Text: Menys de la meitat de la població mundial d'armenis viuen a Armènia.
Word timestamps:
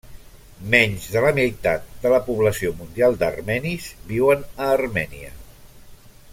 Menys 0.75 1.03
de 1.15 1.21
la 1.25 1.33
meitat 1.39 1.85
de 2.05 2.13
la 2.15 2.21
població 2.29 2.73
mundial 2.79 3.19
d'armenis 3.21 3.93
viuen 4.15 4.45
a 4.65 4.71
Armènia. 4.81 5.35